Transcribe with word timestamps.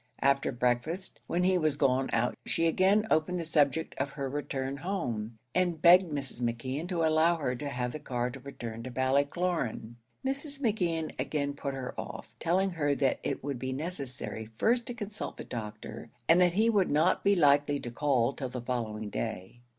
After 0.23 0.51
breakfast, 0.51 1.19
when 1.27 1.43
he 1.43 1.59
was 1.59 1.75
gone 1.75 2.09
out, 2.11 2.33
she 2.43 2.65
again 2.65 3.05
opened 3.11 3.39
the 3.39 3.43
subject 3.45 3.93
of 3.99 4.09
her 4.13 4.27
return 4.27 4.77
home, 4.77 5.37
and 5.53 5.79
begged 5.79 6.11
Mrs. 6.11 6.41
McKeon 6.41 6.89
to 6.89 7.03
allow 7.05 7.35
her 7.35 7.53
to 7.57 7.69
have 7.69 7.91
the 7.91 7.99
car 7.99 8.31
to 8.31 8.39
return 8.39 8.81
to 8.81 8.89
Ballycloran. 8.89 9.97
Mrs. 10.25 10.59
McKeon 10.59 11.11
again 11.19 11.53
put 11.53 11.75
her 11.75 11.93
off, 12.01 12.33
telling 12.39 12.71
her 12.71 12.95
that 12.95 13.19
it 13.21 13.43
would 13.43 13.59
be 13.59 13.73
necessary 13.73 14.47
first 14.57 14.87
to 14.87 14.95
consult 14.95 15.37
the 15.37 15.43
doctor, 15.43 16.09
and 16.27 16.41
that 16.41 16.53
he 16.53 16.67
would 16.67 16.89
not 16.89 17.23
be 17.23 17.35
likely 17.35 17.79
to 17.79 17.91
call 17.91 18.33
till 18.33 18.49
the 18.49 18.59
following 18.59 19.11
day. 19.11 19.61